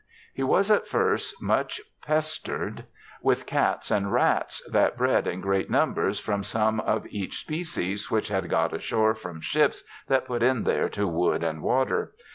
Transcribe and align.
He 0.33 0.41
was 0.41 0.71
at 0.71 0.87
first 0.87 1.39
much 1.43 1.79
pester'd 2.03 2.55
RSPtVP 2.57 2.73
British 2.73 2.73
Privateer. 2.73 2.85
S7 2.87 3.23
with 3.23 3.45
cats 3.45 3.91
and 3.91 4.11
rats, 4.11 4.69
that 4.71 4.97
bred 4.97 5.27
in 5.27 5.41
great 5.41 5.69
numbers 5.69 6.19
from 6.19 6.41
some 6.41 6.79
of 6.79 7.05
each 7.11 7.37
species 7.39 8.09
which 8.09 8.29
had 8.29 8.49
got 8.49 8.73
ashore 8.73 9.13
from 9.13 9.41
ships 9.41 9.83
that 10.07 10.25
put 10.25 10.41
in 10.41 10.63
there 10.63 10.89
to 10.89 11.07
wood 11.07 11.43
and 11.43 11.61
water. 11.61 12.15